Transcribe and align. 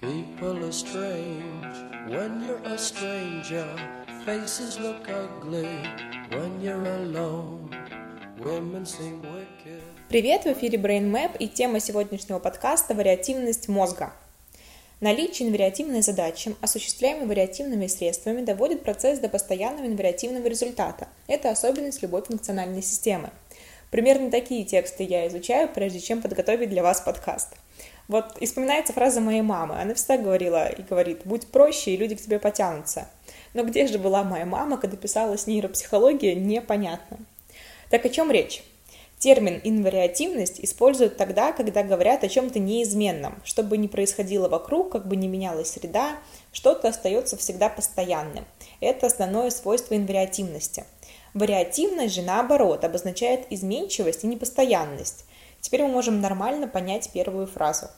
People 0.00 0.64
are 0.64 0.72
strange 0.72 1.76
when 2.08 2.42
you're 2.46 2.62
a 2.64 2.78
stranger. 2.78 3.68
Faces 4.24 4.80
look 4.80 5.06
ugly 5.10 5.68
when 6.30 6.58
you're 6.62 6.86
alone. 6.86 7.68
Women 8.38 8.86
seem 8.86 9.20
wicked. 9.20 9.82
Привет, 10.08 10.44
в 10.44 10.52
эфире 10.54 10.78
Brain 10.78 11.10
Map 11.10 11.36
и 11.38 11.48
тема 11.48 11.80
сегодняшнего 11.80 12.38
подкаста– 12.38 12.94
вариативность 12.96 13.68
мозга. 13.68 14.14
Наличие 15.02 15.48
инвариативной 15.48 16.00
задачи, 16.00 16.56
осуществляемой 16.62 17.26
вариативными 17.26 17.86
средствами, 17.86 18.40
доводит 18.40 18.82
процесс 18.82 19.18
до 19.18 19.28
постоянного 19.28 19.86
инвариативного 19.86 20.46
результата. 20.46 21.08
Это 21.26 21.50
особенность 21.50 22.00
любой 22.00 22.22
функциональной 22.22 22.80
системы. 22.80 23.28
Примерно 23.90 24.30
такие 24.30 24.64
тексты 24.64 25.04
я 25.04 25.28
изучаю, 25.28 25.68
прежде 25.68 26.00
чем 26.00 26.22
подготовить 26.22 26.70
для 26.70 26.82
вас 26.82 27.02
подкаст– 27.02 27.48
вот 28.10 28.36
и 28.38 28.46
вспоминается 28.46 28.92
фраза 28.92 29.20
моей 29.20 29.42
мамы. 29.42 29.80
Она 29.80 29.94
всегда 29.94 30.18
говорила 30.18 30.68
и 30.68 30.82
говорит, 30.82 31.20
будь 31.24 31.46
проще, 31.46 31.92
и 31.92 31.96
люди 31.96 32.16
к 32.16 32.20
тебе 32.20 32.40
потянутся. 32.40 33.08
Но 33.54 33.62
где 33.62 33.86
же 33.86 33.98
была 33.98 34.24
моя 34.24 34.44
мама, 34.44 34.78
когда 34.78 34.96
писалась 34.96 35.46
нейропсихология, 35.46 36.34
непонятно. 36.34 37.18
Так 37.88 38.04
о 38.04 38.08
чем 38.08 38.32
речь? 38.32 38.64
Термин 39.20 39.60
«инвариативность» 39.62 40.60
используют 40.60 41.18
тогда, 41.18 41.52
когда 41.52 41.82
говорят 41.82 42.24
о 42.24 42.28
чем-то 42.28 42.58
неизменном. 42.58 43.40
Что 43.44 43.62
бы 43.62 43.76
ни 43.76 43.86
происходило 43.86 44.48
вокруг, 44.48 44.90
как 44.90 45.06
бы 45.06 45.14
ни 45.14 45.28
менялась 45.28 45.70
среда, 45.70 46.16
что-то 46.52 46.88
остается 46.88 47.36
всегда 47.36 47.68
постоянным. 47.68 48.44
Это 48.80 49.06
основное 49.06 49.50
свойство 49.50 49.94
инвариативности. 49.94 50.84
Вариативность 51.34 52.14
же, 52.14 52.22
наоборот, 52.22 52.82
обозначает 52.82 53.46
изменчивость 53.50 54.24
и 54.24 54.26
непостоянность. 54.26 55.26
Теперь 55.60 55.82
мы 55.82 55.88
можем 55.88 56.20
нормально 56.20 56.66
понять 56.68 57.10
первую 57.12 57.46
фразу. 57.46 57.88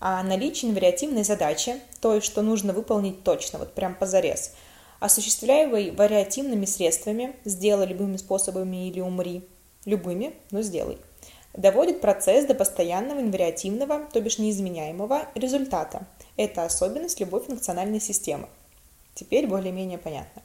А 0.00 0.22
наличие 0.22 0.72
вариативной 0.72 1.24
задачи, 1.24 1.80
то, 2.00 2.20
что 2.20 2.42
нужно 2.42 2.72
выполнить 2.72 3.24
точно, 3.24 3.58
вот 3.58 3.72
прям 3.72 3.94
позарез, 3.94 4.52
осуществляемой 5.00 5.90
вариативными 5.90 6.66
средствами, 6.66 7.34
сделай 7.44 7.86
любыми 7.86 8.16
способами 8.16 8.88
или 8.88 9.00
умри, 9.00 9.48
любыми, 9.86 10.34
но 10.50 10.60
сделай, 10.62 10.98
доводит 11.54 12.00
процесс 12.00 12.44
до 12.44 12.54
постоянного 12.54 13.20
инвариативного, 13.20 14.00
то 14.12 14.20
бишь 14.20 14.38
неизменяемого 14.38 15.28
результата. 15.34 16.06
Это 16.36 16.64
особенность 16.64 17.20
любой 17.20 17.40
функциональной 17.40 18.00
системы. 18.00 18.48
Теперь 19.14 19.46
более-менее 19.46 19.98
понятно. 19.98 20.42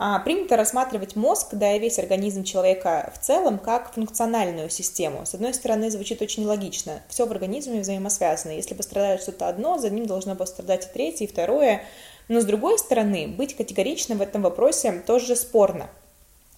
А, 0.00 0.20
принято 0.20 0.56
рассматривать 0.56 1.16
мозг, 1.16 1.48
да 1.52 1.74
и 1.74 1.80
весь 1.80 1.98
организм 1.98 2.44
человека 2.44 3.12
в 3.16 3.18
целом, 3.18 3.58
как 3.58 3.92
функциональную 3.92 4.70
систему. 4.70 5.26
С 5.26 5.34
одной 5.34 5.52
стороны, 5.52 5.90
звучит 5.90 6.22
очень 6.22 6.46
логично. 6.46 7.02
Все 7.08 7.26
в 7.26 7.32
организме 7.32 7.80
взаимосвязано. 7.80 8.52
Если 8.52 8.74
пострадает 8.74 9.22
что-то 9.22 9.48
одно, 9.48 9.76
за 9.78 9.90
ним 9.90 10.06
должно 10.06 10.36
пострадать 10.36 10.86
и 10.86 10.92
третье, 10.92 11.24
и 11.24 11.28
второе. 11.28 11.82
Но 12.28 12.40
с 12.40 12.44
другой 12.44 12.78
стороны, 12.78 13.26
быть 13.26 13.56
категоричным 13.56 14.18
в 14.18 14.22
этом 14.22 14.42
вопросе 14.42 15.02
тоже 15.04 15.34
спорно. 15.34 15.90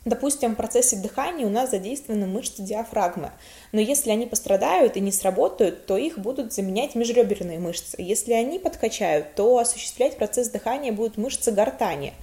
Допустим, 0.05 0.53
в 0.53 0.57
процессе 0.57 0.97
дыхания 0.97 1.47
у 1.47 1.51
нас 1.51 1.71
задействованы 1.71 2.27
мышцы 2.27 2.63
диафрагмы, 2.63 3.33
но 3.73 3.81
если 3.81 4.11
они 4.11 4.25
пострадают 4.25 4.97
и 4.97 5.01
не 5.01 5.13
сработают, 5.13 5.85
то 5.85 5.99
их 5.99 6.19
будут 6.19 6.55
заменять 6.55 6.95
межреберные 6.95 7.59
мышцы. 7.59 7.97
Если 7.99 8.33
они 8.33 8.59
подкачают, 8.59 9.35
то 9.35 9.59
осуществлять 9.59 10.17
процесс 10.17 10.49
дыхания 10.49 10.91
будут 10.91 11.19
мышцы 11.19 11.53
гортани. 11.53 12.15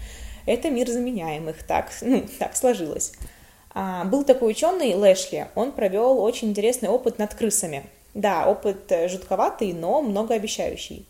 Это 0.47 0.71
мир 0.71 0.87
заменяемых, 0.87 1.61
так, 1.61 1.91
ну, 2.01 2.25
так 2.39 2.55
сложилось. 2.55 3.13
А, 3.75 4.05
был 4.05 4.23
такой 4.23 4.51
ученый 4.51 4.95
Лэшли, 4.95 5.49
он 5.53 5.71
провел 5.71 6.19
очень 6.19 6.49
интересный 6.49 6.89
опыт 6.89 7.19
над 7.19 7.35
крысами. 7.35 7.85
Да, 8.15 8.47
опыт 8.47 8.91
э, 8.91 9.07
жутковатый, 9.09 9.73
но 9.73 10.01
многообещающий. 10.01 11.05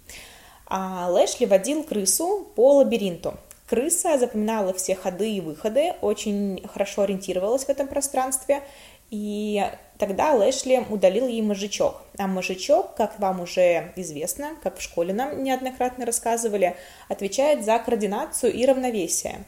А 0.66 1.08
Лэшли 1.10 1.46
водил 1.46 1.84
крысу 1.84 2.46
по 2.56 2.76
лабиринту. 2.76 3.36
Крыса 3.68 4.18
запоминала 4.18 4.73
все 4.73 4.96
ходы 4.96 5.30
и 5.30 5.42
выходы, 5.42 5.94
очень 6.02 6.66
хорошо 6.73 7.02
ориентировалась 7.02 7.66
в 7.66 7.70
этом 7.70 7.88
пространстве 7.88 8.64
и 9.10 9.64
тогда 9.98 10.33
Лэшли 10.33 10.86
удалил 10.89 11.28
ей 11.28 11.42
мозжечок. 11.42 12.02
А 12.17 12.28
мозжечок, 12.28 12.95
как 12.95 13.20
вам 13.20 13.42
уже 13.42 13.94
известно, 13.95 14.52
как 14.61 14.78
в 14.78 14.82
школе 14.82 15.14
нам 15.14 15.44
неоднократно 15.44 16.05
рассказывали, 16.05 16.76
отвечает 17.08 17.64
за 17.64 17.80
координацию 17.80 18.54
и 18.54 18.66
равновесие. 18.66 19.45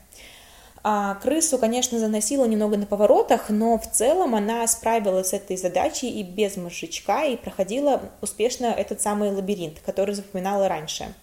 А 0.81 1.15
крысу, 1.15 1.57
конечно, 1.57 1.99
заносила 1.99 2.45
немного 2.45 2.77
на 2.77 2.85
поворотах, 2.85 3.49
но 3.49 3.77
в 3.77 3.91
целом 3.91 4.33
она 4.33 4.65
справилась 4.65 5.29
с 5.29 5.33
этой 5.33 5.57
задачей 5.57 6.09
и 6.09 6.23
без 6.23 6.55
мозжечка, 6.55 7.25
и 7.25 7.35
проходила 7.35 8.01
успешно 8.21 8.67
этот 8.67 9.01
самый 9.01 9.29
лабиринт, 9.31 9.81
который 9.85 10.15
запоминала 10.15 10.69
раньше. 10.69 11.13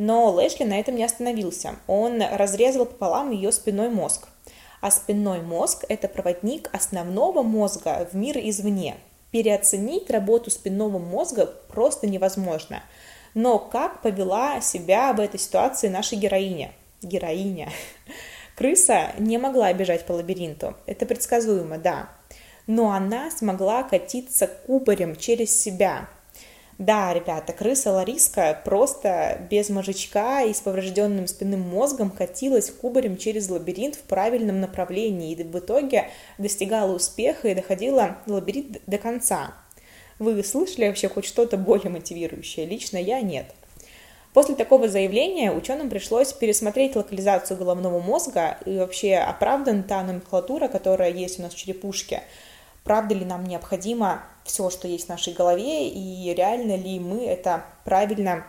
Но 0.00 0.30
Лэшли 0.30 0.64
на 0.64 0.80
этом 0.80 0.96
не 0.96 1.04
остановился. 1.04 1.76
Он 1.86 2.20
разрезал 2.22 2.86
пополам 2.86 3.30
ее 3.30 3.52
спиной 3.52 3.90
мозг 3.90 4.26
а 4.80 4.90
спинной 4.90 5.42
мозг– 5.42 5.84
это 5.88 6.08
проводник 6.08 6.68
основного 6.72 7.42
мозга 7.42 8.08
в 8.10 8.16
мир 8.16 8.38
извне. 8.38 8.96
Переоценить 9.30 10.10
работу 10.10 10.50
спинного 10.50 10.98
мозга 10.98 11.46
просто 11.46 12.06
невозможно. 12.06 12.82
Но 13.34 13.58
как 13.58 14.02
повела 14.02 14.60
себя 14.60 15.12
в 15.12 15.20
этой 15.20 15.38
ситуации 15.38 15.88
наша 15.88 16.16
героиня? 16.16 16.72
Героиня. 17.02 17.70
Крыса 18.56 19.12
не 19.18 19.38
могла 19.38 19.72
бежать 19.72 20.04
по 20.04 20.12
лабиринту. 20.12 20.74
Это 20.86 21.06
предсказуемо, 21.06 21.78
да. 21.78 22.08
Но 22.66 22.90
она 22.90 23.30
смогла 23.30 23.82
катиться 23.82 24.46
кубарем 24.46 25.14
через 25.14 25.62
себя, 25.62 26.08
да, 26.80 27.12
ребята, 27.12 27.52
крыса 27.52 27.92
Лариска 27.92 28.58
просто 28.64 29.46
без 29.50 29.68
мозжечка 29.68 30.44
и 30.46 30.54
с 30.54 30.62
поврежденным 30.62 31.26
спинным 31.26 31.60
мозгом 31.60 32.08
катилась 32.08 32.70
кубарем 32.70 33.18
через 33.18 33.50
лабиринт 33.50 33.96
в 33.96 34.00
правильном 34.04 34.62
направлении 34.62 35.32
и 35.32 35.42
в 35.44 35.58
итоге 35.58 36.08
достигала 36.38 36.94
успеха 36.94 37.48
и 37.48 37.54
доходила 37.54 38.16
лабиринт 38.26 38.80
до 38.86 38.96
конца. 38.96 39.52
Вы 40.18 40.42
слышали 40.42 40.86
вообще 40.86 41.10
хоть 41.10 41.26
что-то 41.26 41.58
более 41.58 41.90
мотивирующее? 41.90 42.64
Лично 42.64 42.96
я 42.96 43.20
нет. 43.20 43.54
После 44.32 44.54
такого 44.54 44.88
заявления 44.88 45.52
ученым 45.52 45.90
пришлось 45.90 46.32
пересмотреть 46.32 46.96
локализацию 46.96 47.58
головного 47.58 48.00
мозга 48.00 48.56
и 48.64 48.78
вообще 48.78 49.16
оправдан 49.16 49.82
та 49.82 50.02
номенклатура, 50.02 50.66
которая 50.66 51.12
есть 51.12 51.40
у 51.40 51.42
нас 51.42 51.52
в 51.52 51.58
черепушке– 51.58 52.22
правда 52.84 53.14
ли 53.14 53.24
нам 53.24 53.44
необходимо 53.44 54.22
все, 54.44 54.70
что 54.70 54.88
есть 54.88 55.06
в 55.06 55.08
нашей 55.08 55.32
голове, 55.32 55.88
и 55.88 56.34
реально 56.34 56.76
ли 56.76 56.98
мы 56.98 57.24
это 57.24 57.64
правильно 57.84 58.44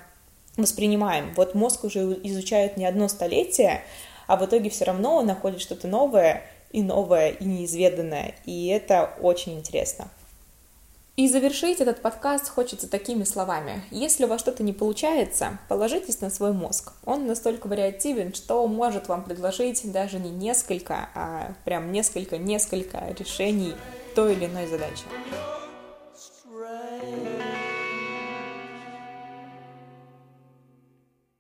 воспринимаем. 0.57 1.33
Вот 1.35 1.55
мозг 1.55 1.83
уже 1.83 1.99
изучает 2.23 2.77
не 2.77 2.85
одно 2.85 3.07
столетие, 3.07 3.83
а 4.27 4.37
в 4.37 4.45
итоге 4.45 4.69
все 4.69 4.85
равно 4.85 5.17
он 5.17 5.27
находит 5.27 5.61
что-то 5.61 5.87
новое 5.87 6.43
и 6.71 6.81
новое, 6.81 7.29
и 7.29 7.45
неизведанное, 7.45 8.35
и 8.45 8.67
это 8.67 9.13
очень 9.21 9.57
интересно. 9.57 10.07
И 11.17 11.27
завершить 11.27 11.81
этот 11.81 12.01
подкаст 12.01 12.47
хочется 12.47 12.89
такими 12.89 13.25
словами. 13.25 13.83
Если 13.91 14.23
у 14.23 14.27
вас 14.27 14.39
что-то 14.39 14.63
не 14.63 14.71
получается, 14.71 15.59
положитесь 15.67 16.21
на 16.21 16.29
свой 16.29 16.53
мозг. 16.53 16.93
Он 17.05 17.27
настолько 17.27 17.67
вариативен, 17.67 18.33
что 18.33 18.65
может 18.65 19.09
вам 19.09 19.23
предложить 19.23 19.91
даже 19.91 20.19
не 20.19 20.29
несколько, 20.29 21.09
а 21.13 21.53
прям 21.65 21.91
несколько-несколько 21.91 23.13
решений 23.19 23.73
той 24.13 24.33
или 24.33 24.45
иной 24.45 24.67
задачи. 24.67 25.03